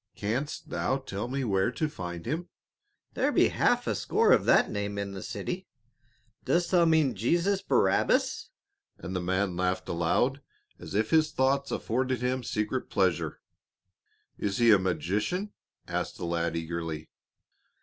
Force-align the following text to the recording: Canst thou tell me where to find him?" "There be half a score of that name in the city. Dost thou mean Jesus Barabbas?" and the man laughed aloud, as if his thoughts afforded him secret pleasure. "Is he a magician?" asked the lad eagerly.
Canst 0.15 0.69
thou 0.71 0.97
tell 0.97 1.27
me 1.27 1.43
where 1.43 1.71
to 1.73 1.87
find 1.87 2.25
him?" 2.25 2.49
"There 3.13 3.31
be 3.31 3.49
half 3.49 3.85
a 3.85 3.93
score 3.93 4.31
of 4.31 4.45
that 4.45 4.67
name 4.67 4.97
in 4.97 5.11
the 5.11 5.21
city. 5.21 5.67
Dost 6.43 6.71
thou 6.71 6.85
mean 6.85 7.13
Jesus 7.13 7.61
Barabbas?" 7.61 8.49
and 8.97 9.15
the 9.15 9.21
man 9.21 9.55
laughed 9.55 9.87
aloud, 9.87 10.41
as 10.79 10.95
if 10.95 11.11
his 11.11 11.31
thoughts 11.31 11.69
afforded 11.69 12.21
him 12.23 12.43
secret 12.43 12.89
pleasure. 12.89 13.41
"Is 14.39 14.57
he 14.57 14.71
a 14.71 14.79
magician?" 14.79 15.51
asked 15.87 16.17
the 16.17 16.25
lad 16.25 16.55
eagerly. 16.57 17.11